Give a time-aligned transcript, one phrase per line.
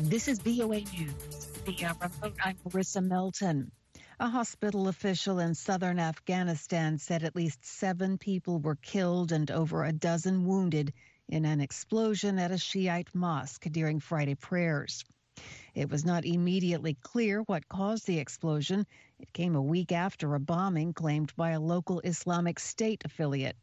[0.00, 1.48] This is VOA News.
[1.66, 3.70] Via remote, I'm Marissa Melton.
[4.18, 9.84] A hospital official in southern Afghanistan said at least seven people were killed and over
[9.84, 10.94] a dozen wounded
[11.28, 15.04] in an explosion at a Shiite mosque during Friday prayers.
[15.74, 18.86] It was not immediately clear what caused the explosion.
[19.20, 23.56] It came a week after a bombing claimed by a local Islamic State affiliate.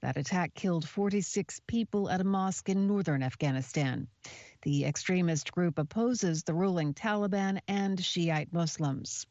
[0.00, 4.08] That attack killed 46 people at a mosque in northern Afghanistan.
[4.62, 9.26] The extremist group opposes the ruling Taliban and Shiite Muslims.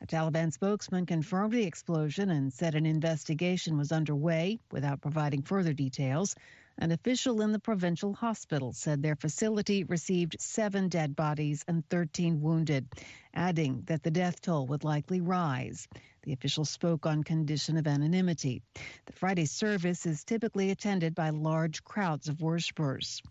[0.00, 5.72] A Taliban spokesman confirmed the explosion and said an investigation was underway without providing further
[5.72, 6.34] details.
[6.78, 12.40] An official in the provincial hospital said their facility received seven dead bodies and 13
[12.40, 12.88] wounded,
[13.32, 15.86] adding that the death toll would likely rise.
[16.24, 18.62] The official spoke on condition of anonymity.
[19.06, 23.22] The Friday service is typically attended by large crowds of worshippers.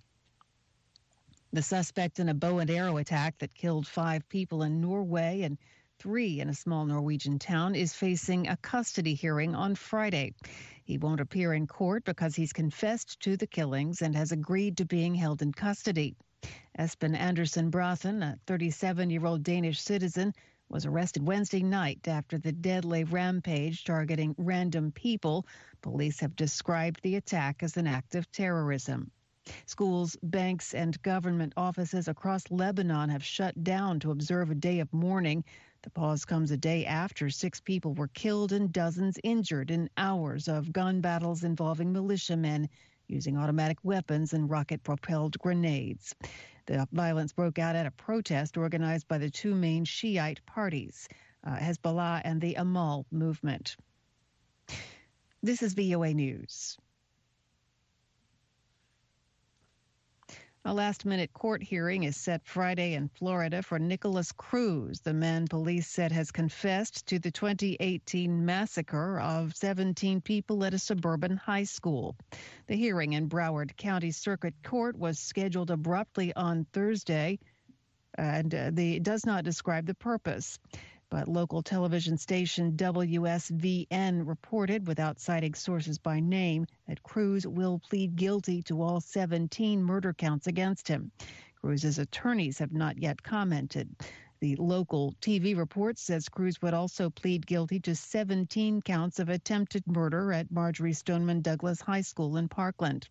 [1.52, 5.58] The suspect in a bow and arrow attack that killed five people in Norway and
[6.04, 10.34] three in a small Norwegian town is facing a custody hearing on Friday.
[10.84, 14.86] He won't appear in court because he's confessed to the killings and has agreed to
[14.86, 16.18] being held in custody.
[16.78, 20.34] Espen Andersen Brathen, a 37 year old Danish citizen,
[20.68, 25.48] was arrested Wednesday night after the deadly rampage targeting random people.
[25.82, 29.10] Police have described the attack as an act of terrorism.
[29.66, 34.92] Schools, banks, and government offices across Lebanon have shut down to observe a day of
[34.92, 35.46] mourning.
[35.84, 40.48] The pause comes a day after six people were killed and dozens injured in hours
[40.48, 42.70] of gun battles involving militiamen
[43.08, 46.16] using automatic weapons and rocket propelled grenades.
[46.68, 51.10] The violence broke out at a protest organized by the two main Shiite parties,
[51.44, 53.76] uh, Hezbollah and the Amal movement.
[55.42, 56.78] This is VOA News.
[60.66, 65.46] A last minute court hearing is set Friday in Florida for Nikolas Cruz, the man
[65.46, 71.66] police said has confessed to the 2018 massacre of 17 people at a suburban high
[71.66, 72.16] school.
[72.68, 77.40] The hearing in Broward County Circuit Court was scheduled abruptly on Thursday
[78.16, 80.60] and uh, the does not describe the purpose.
[81.14, 88.16] But local television station WSVN reported, without citing sources by name, that Cruz will plead
[88.16, 91.12] guilty to all 17 murder counts against him.
[91.62, 93.96] Cruz's attorneys have not yet commented.
[94.40, 99.86] The local TV report says Cruz would also plead guilty to 17 counts of attempted
[99.86, 103.08] murder at Marjory Stoneman Douglas High School in Parkland.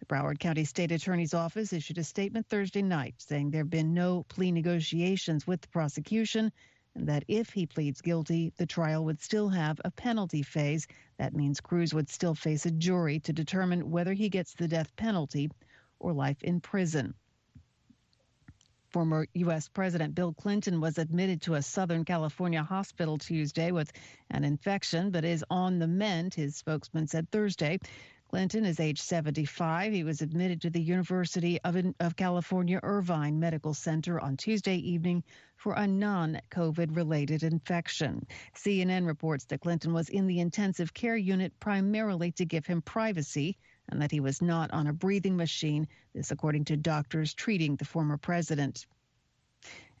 [0.00, 3.94] The Broward County State Attorney's Office issued a statement Thursday night saying there have been
[3.94, 6.52] no plea negotiations with the prosecution
[6.94, 10.86] and that if he pleads guilty, the trial would still have a penalty phase.
[11.18, 14.94] That means Cruz would still face a jury to determine whether he gets the death
[14.96, 15.50] penalty
[15.98, 17.14] or life in prison.
[18.90, 19.68] Former U.S.
[19.68, 23.92] President Bill Clinton was admitted to a Southern California hospital Tuesday with
[24.30, 27.78] an infection, but is on the mend, his spokesman said Thursday.
[28.30, 29.92] Clinton is age 75.
[29.92, 35.24] He was admitted to the University of, of California Irvine Medical Center on Tuesday evening
[35.56, 38.24] for a non COVID related infection.
[38.54, 43.58] CNN reports that Clinton was in the intensive care unit primarily to give him privacy
[43.88, 45.88] and that he was not on a breathing machine.
[46.14, 48.86] This, according to doctors treating the former president.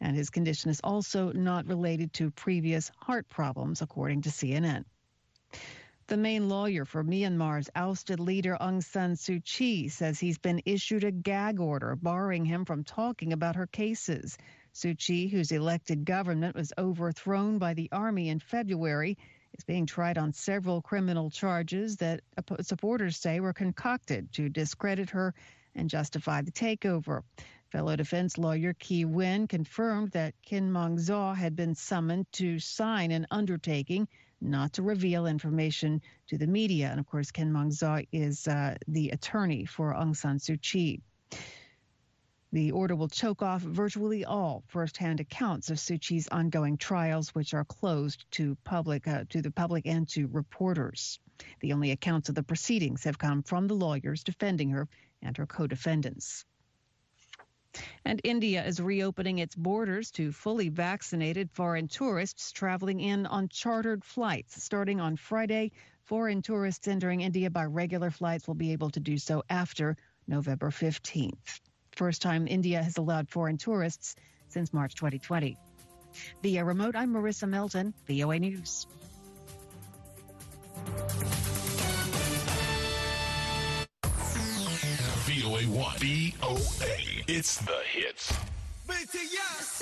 [0.00, 4.84] And his condition is also not related to previous heart problems, according to CNN.
[6.10, 11.04] The main lawyer for Myanmar's ousted leader Aung San Suu Kyi says he's been issued
[11.04, 14.36] a gag order barring him from talking about her cases.
[14.74, 19.18] Suu Kyi, whose elected government was overthrown by the army in February,
[19.56, 22.22] is being tried on several criminal charges that
[22.62, 25.32] supporters say were concocted to discredit her
[25.76, 27.22] and justify the takeover.
[27.68, 33.12] Fellow defense lawyer Kyi Win confirmed that Khin Maung Zaw had been summoned to sign
[33.12, 34.08] an undertaking
[34.40, 36.88] not to reveal information to the media.
[36.88, 41.00] And of course, Khin Maung Zaw is uh, the attorney for Aung San Suu Kyi.
[42.52, 47.54] The order will choke off virtually all firsthand accounts of Suu Kyi's ongoing trials, which
[47.54, 51.20] are closed to public uh, to the public and to reporters.
[51.60, 54.88] The only accounts of the proceedings have come from the lawyers defending her
[55.22, 56.44] and her co-defendants.
[58.04, 64.04] And India is reopening its borders to fully vaccinated foreign tourists traveling in on chartered
[64.04, 64.62] flights.
[64.62, 65.72] Starting on Friday,
[66.04, 69.96] foreign tourists entering India by regular flights will be able to do so after
[70.26, 71.60] November 15th.
[71.92, 74.16] First time India has allowed foreign tourists
[74.48, 75.56] since March 2020.
[76.42, 78.86] Via remote, I'm Marissa Melton, VOA News.
[85.66, 85.98] 1.
[85.98, 86.96] VOA.
[87.28, 88.32] It's the hits.
[88.88, 89.80] BTS.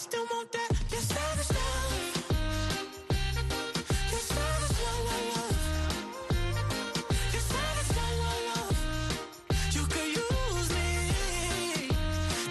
[0.00, 0.70] still want that.
[0.92, 1.40] Is love.
[1.40, 1.50] Is
[4.36, 4.62] love,
[5.08, 5.76] love, love.
[7.32, 8.76] Your style is love, love, love.
[9.76, 10.88] You could use me.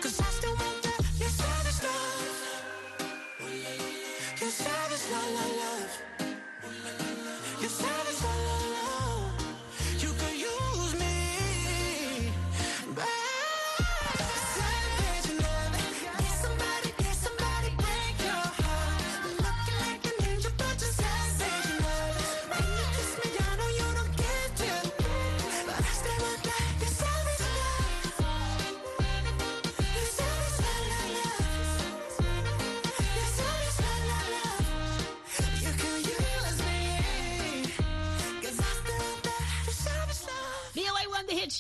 [0.01, 1.01] Cause I still want that.
[1.19, 2.55] Just style is love.
[4.41, 4.53] Is
[5.11, 6.18] love, love, love.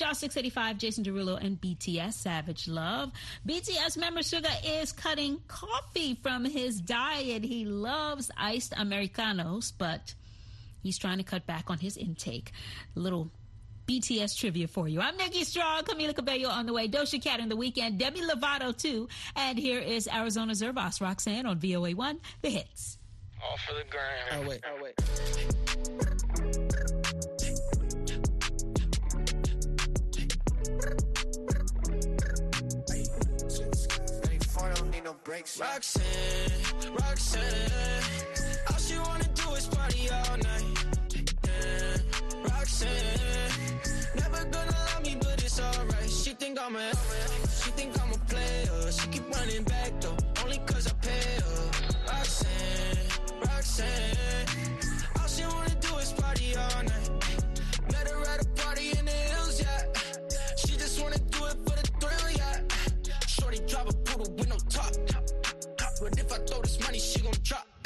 [0.09, 3.11] Star 685, Jason Derulo, and BTS Savage Love.
[3.47, 4.49] BTS member Suga
[4.81, 7.43] is cutting coffee from his diet.
[7.43, 10.15] He loves iced Americanos, but
[10.81, 12.53] he's trying to cut back on his intake.
[12.95, 13.29] Little
[13.85, 14.99] BTS trivia for you.
[14.99, 18.75] I'm Nikki Strong, Camila Cabello on the way, Doja Cat in the Weeknd, Demi Lovato
[18.75, 22.97] too, and here is Arizona Zervas Roxanne on VOA1, The Hits.
[23.43, 24.43] All for the gram.
[24.43, 24.63] Oh, wait.
[24.65, 24.81] Oh,
[26.57, 26.68] wait.
[35.23, 35.59] breaks.
[35.59, 36.03] Roxanne,
[36.93, 38.03] Roxanne,
[38.69, 40.63] all she wanna do is party all night.
[41.45, 41.97] Yeah.
[42.43, 43.51] Roxanne,
[44.15, 46.09] never gonna love me, but it's alright.
[46.09, 46.91] She think I'm a,
[47.61, 48.91] she think I'm a player.
[48.91, 51.71] She keep running back though, only cause I pay her.
[52.07, 52.97] Roxanne,
[53.41, 54.45] Roxanne,
[55.19, 56.98] all she wanna do is party all night.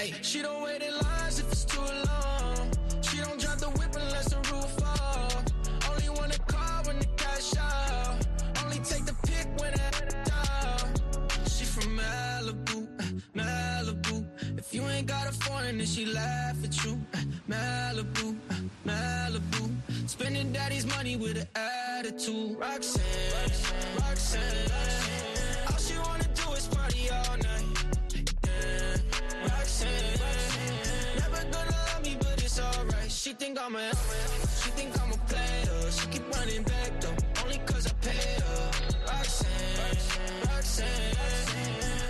[0.03, 1.12] Hey, she don't wait in line.
[33.74, 33.92] coming.
[34.62, 35.92] She think I'm a player.
[35.92, 38.72] She keep running back though, only cause I paid her.
[39.08, 39.89] Roxanne,
[40.46, 41.15] Roxanne.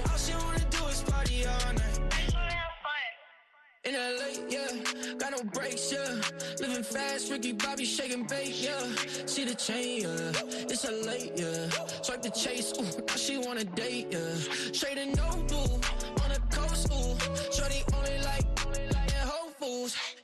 [0.09, 1.99] All she wanna do is party all night.
[3.85, 6.21] In LA, yeah, got no brakes, yeah.
[6.61, 8.79] Living fast, Ricky Bobby shaking bait, yeah.
[9.25, 10.31] See the chain, yeah.
[10.71, 11.69] It's a late, yeah.
[12.01, 14.35] Swipe the chase, ooh, now she wanna date, yeah.
[14.71, 15.73] Straight and no boo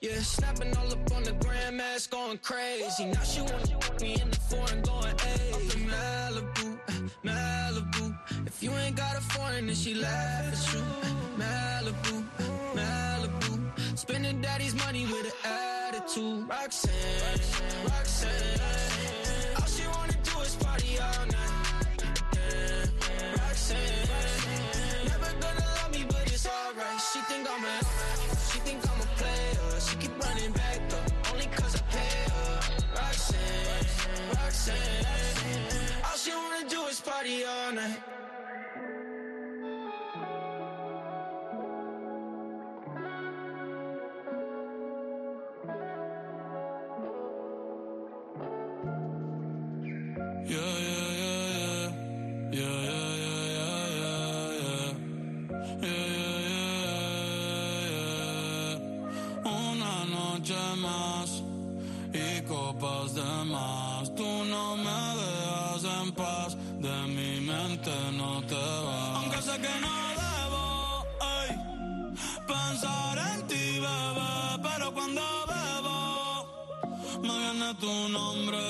[0.02, 0.20] yeah.
[0.22, 3.06] Snapping all up on the grandmas, going crazy.
[3.06, 5.16] Now she wanna me in the foreign, going,
[5.76, 6.80] in Malibu,
[7.24, 8.18] Malibu.
[8.48, 10.84] If you ain't got a foreign, then she laugh at you.
[11.38, 12.24] Malibu,
[12.76, 13.98] Malibu.
[13.98, 16.48] Spending daddy's money with an attitude.
[16.48, 16.92] Roxanne,
[17.86, 18.60] Roxanne.
[19.58, 22.04] All she wanna do is party all night.
[23.38, 24.09] Roxanne.
[34.60, 35.06] Roxanne.
[36.04, 38.00] All she wanna do is party all night.
[50.46, 51.90] Yeah, yeah, yeah, yeah.
[52.52, 54.92] Yeah, yeah, yeah, yeah, yeah, yeah.
[55.82, 56.78] Yeah, yeah,
[57.94, 59.46] yeah, yeah.
[59.46, 60.69] Una noche
[77.80, 78.69] tu nombre,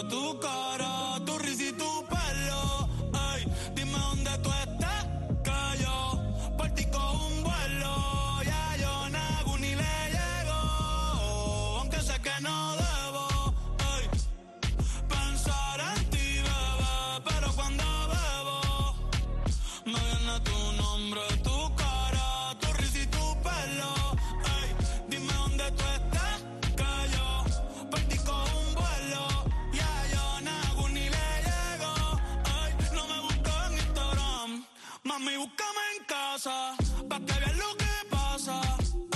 [35.20, 36.76] mami, búscame en casa,
[37.10, 38.62] pa' que veas lo que pasa.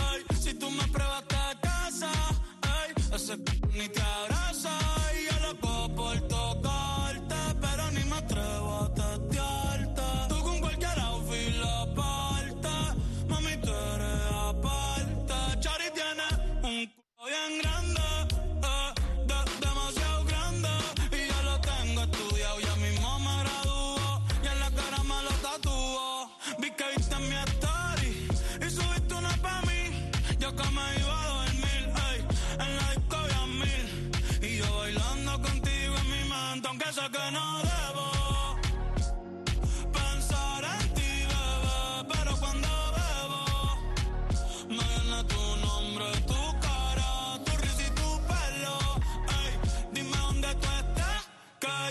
[0.10, 2.12] Ay, si tú me pruebas te casa,
[2.62, 3.38] ay, ese
[3.74, 4.13] ni te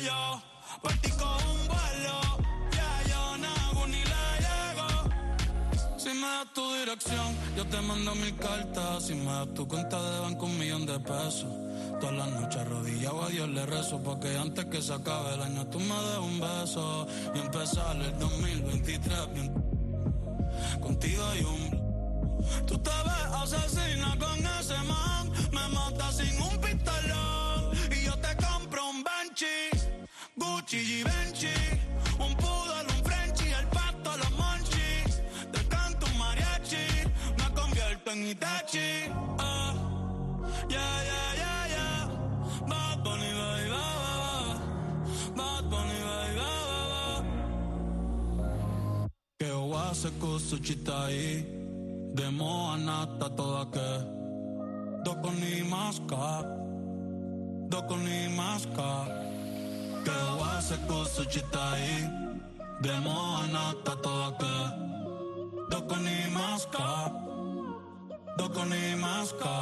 [0.00, 0.42] yo
[0.80, 2.20] por ti cojo un vuelo.
[2.72, 5.98] Ya yo nago ni le llego.
[5.98, 9.06] Si me das tu dirección, yo te mando mil cartas.
[9.06, 11.62] Si me das tu cuenta de banco, un millón de pesos.
[12.02, 15.64] Todas las noches arrodillado a Dios le rezo Porque antes que se acabe el año
[15.68, 19.54] tú me des un beso Y empezar el 2023 bien
[20.80, 21.70] Contigo hay un
[22.66, 28.36] Tú te ves asesina con ese man Me mata sin un pistolón Y yo te
[28.44, 29.71] compro un Benchi
[30.36, 31.54] Gucci y Benchi
[32.18, 35.20] Un poodle, un Frenchie El pato, los monchis
[35.52, 36.86] Te canto un mariachi
[37.38, 39.74] Me convierto en Itachi ah.
[40.68, 42.08] Yeah, yeah, yeah, yeah
[42.66, 44.32] Bad Bunny, baby, ba, ba, ba.
[45.36, 47.24] Bad Bunny, baby, ba, ba, ba.
[49.38, 51.44] Que owa se kusu chitai
[52.14, 53.88] Demo anata toda ke
[55.04, 56.44] Doko ni maska
[57.68, 59.20] Doko ni maska
[60.04, 61.86] Que owa se kusu chitai
[62.82, 64.54] Demo anata toda ke
[65.70, 66.88] Doko ni maska
[68.38, 69.54] Doko ni maska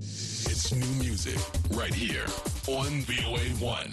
[0.00, 1.38] It's new music
[1.70, 2.26] right here
[2.66, 3.90] on VOA1.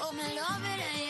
[0.00, 1.09] Oh, me love it, yeah,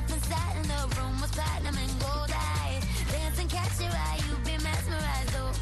[0.00, 2.84] up and sat in the room with platinum and gold eyes.
[3.92, 5.52] Eye, you mesmerized, oh.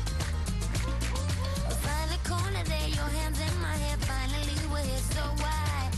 [2.24, 3.96] Corner there, your hands in my hair.
[4.00, 5.90] Finally, we're here, so why?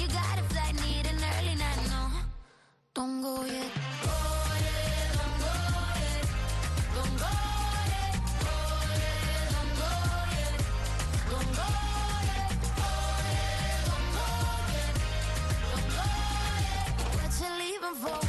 [0.00, 0.36] You got
[0.82, 2.02] need an early night, no.
[2.94, 3.95] Don't go yet.
[17.86, 18.25] looking for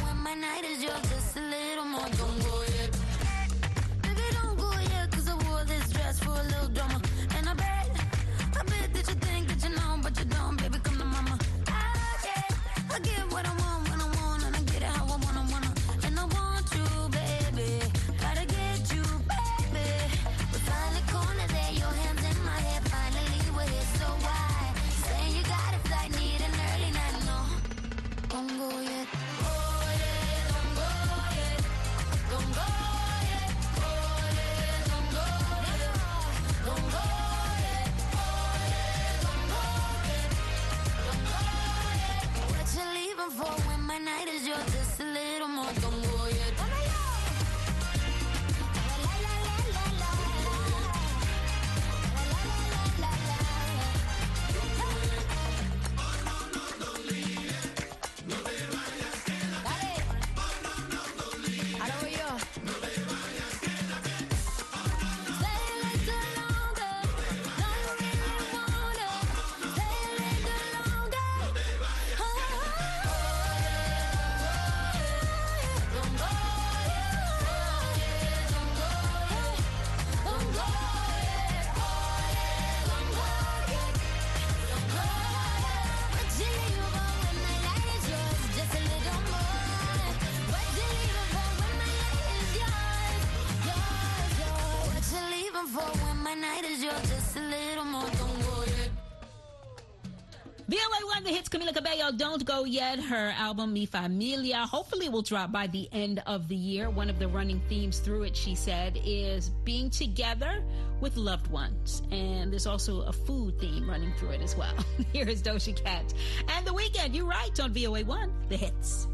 [101.96, 106.48] Y'all Don't Go Yet, her album Mi Familia, hopefully will drop by the end of
[106.48, 106.90] the year.
[106.90, 110.62] One of the running themes through it, she said, is being together
[111.00, 112.02] with loved ones.
[112.10, 114.74] And there's also a food theme running through it as well.
[115.12, 116.12] Here is Doja Cat.
[116.48, 119.08] And The Weeknd, you're right, on VOA1, The Hits.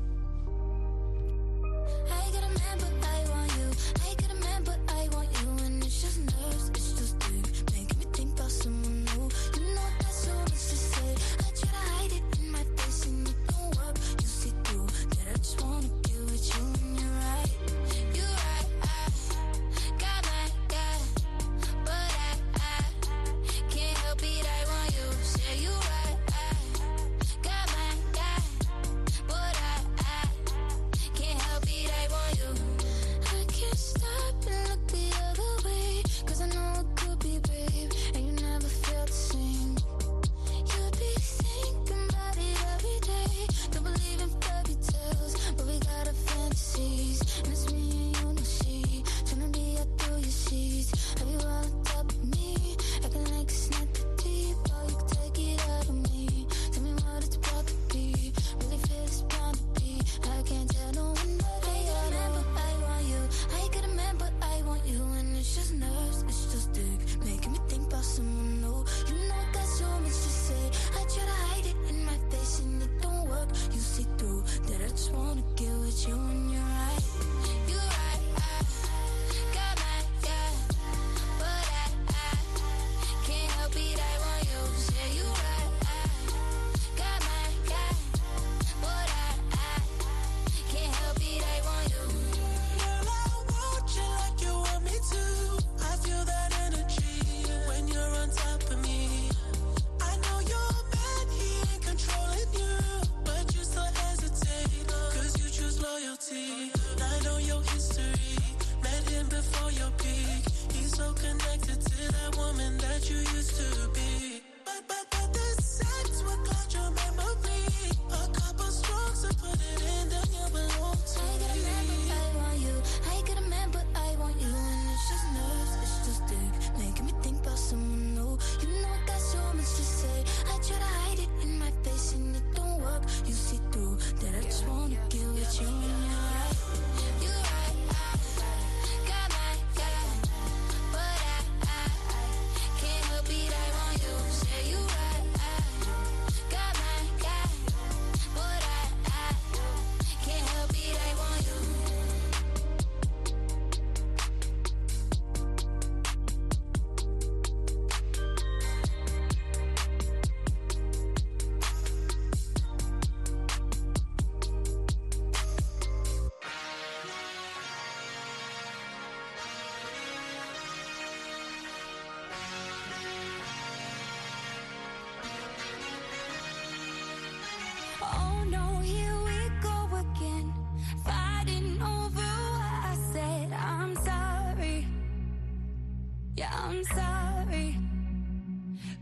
[186.37, 187.77] Yeah, I'm sorry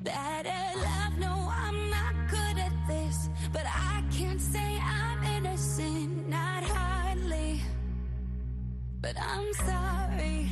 [0.03, 1.19] that I love.
[1.19, 7.63] No, I'm not good at this, but I can't say I'm innocent, not hardly.
[9.01, 10.51] But I'm sorry,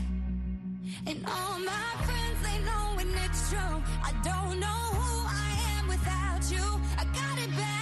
[1.07, 3.83] and all my friends they know when it's true.
[4.03, 6.81] I don't know who I am without you.
[6.99, 7.80] I got it bad.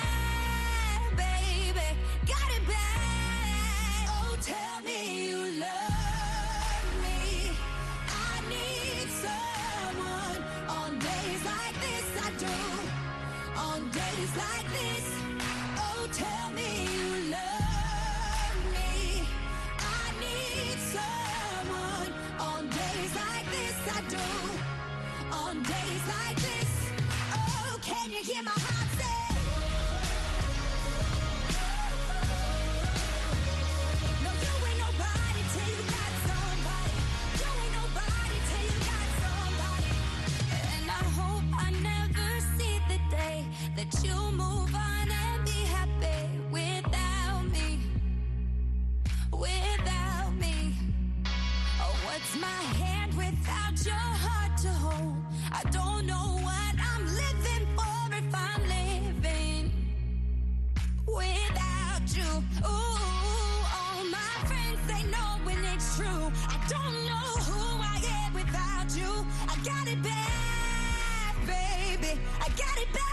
[72.49, 73.08] I got it back.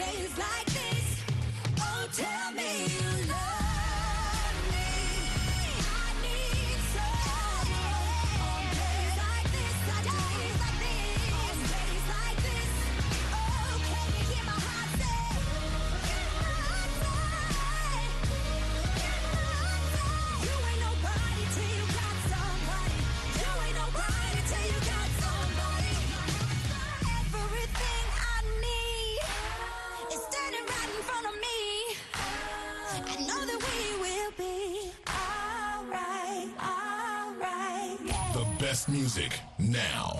[0.00, 0.79] days like this.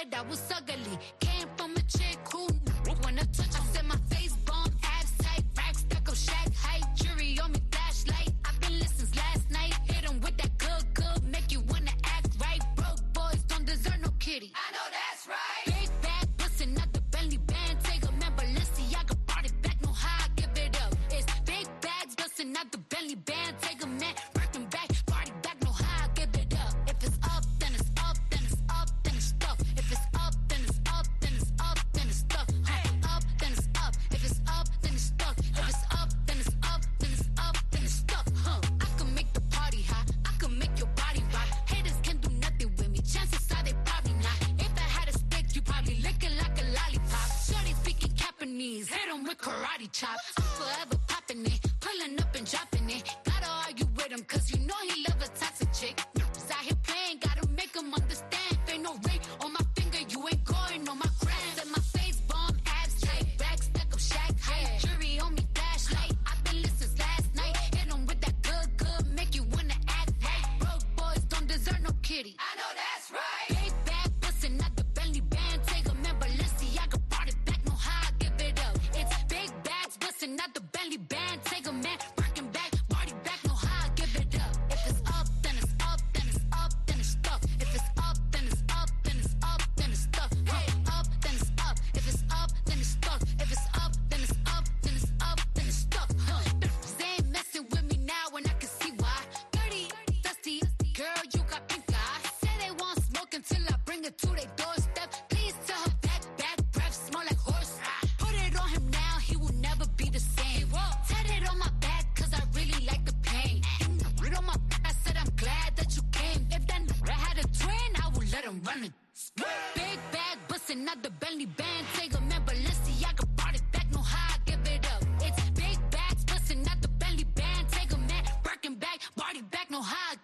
[0.00, 1.29] said I was ugly.
[49.30, 50.32] with karate chops.
[50.58, 50.99] Forever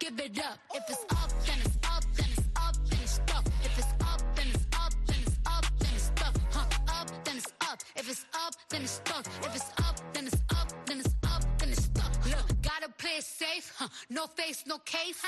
[0.09, 0.59] give it up.
[0.73, 3.43] If it's up, then it's up, then it's up, then it's stuff.
[3.63, 6.33] If it's up, then it's up, then it's up, then it's stuff.
[6.51, 7.79] Huh, up, then it's up.
[7.95, 9.25] If it's up, then it's stuck.
[9.43, 12.25] If it's up, then it's up, then it's up, then it's stuck.
[12.25, 13.73] Look, gotta play it safe.
[13.77, 15.21] Huh, no face, no case.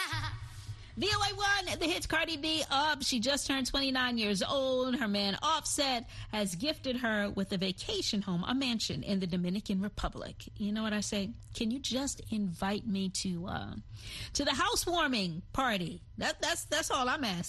[0.99, 3.01] VOA1, the hits Cardi B up.
[3.03, 4.95] She just turned 29 years old.
[4.97, 5.37] Her man
[5.79, 10.35] said, has gifted her with a vacation home, a mansion in the Dominican Republic.
[10.57, 11.29] You know what I say?
[11.53, 13.73] Can you just invite me to uh,
[14.33, 16.01] to the housewarming party?
[16.17, 17.45] That, that's that's all I'm asking.